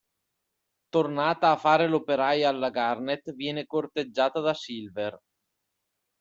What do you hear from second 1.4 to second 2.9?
a fare l'operaia alla